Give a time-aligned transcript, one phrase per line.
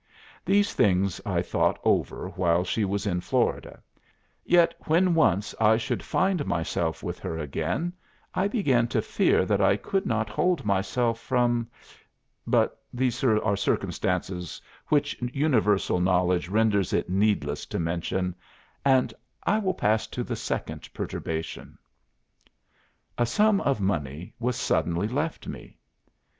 [0.43, 3.83] These things I thought over while she was in Florida;
[4.43, 7.93] yet when once I should I find myself with her again,
[8.33, 11.69] I began to fear that I could not hold myself from
[12.47, 18.33] but these are circumstances which universal knowledge renders it needless to mention,
[18.83, 19.13] and
[19.43, 21.77] I will pass to the second perturbation."
[23.19, 25.77] "A sum of money was suddenly left me.